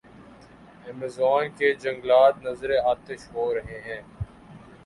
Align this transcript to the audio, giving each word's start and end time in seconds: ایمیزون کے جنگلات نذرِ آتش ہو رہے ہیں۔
ایمیزون 0.85 1.49
کے 1.57 1.73
جنگلات 1.73 2.41
نذرِ 2.43 2.77
آتش 2.85 3.29
ہو 3.33 3.53
رہے 3.55 3.79
ہیں۔ 3.85 4.01